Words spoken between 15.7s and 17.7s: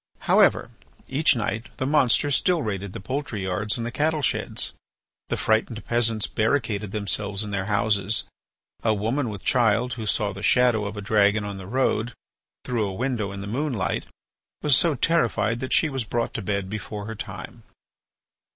she was brought to bed before her time.